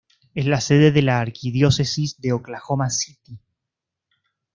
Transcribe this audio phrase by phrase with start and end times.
[0.33, 3.37] Es la sede de la Arquidiócesis de Oklahoma City.